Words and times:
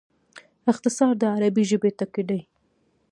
اختصار 0.71 1.13
د 1.21 1.23
عربي 1.35 1.63
ژبي 1.69 1.91
ټکی 1.97 2.23
دﺉ. 2.29 2.41